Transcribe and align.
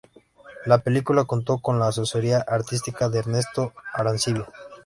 La 0.65 0.79
película 0.79 1.25
contó 1.25 1.59
con 1.59 1.77
la 1.77 1.89
asesoría 1.89 2.39
artística 2.39 3.07
de 3.07 3.19
Ernesto 3.19 3.71
Arancibia. 3.93 4.47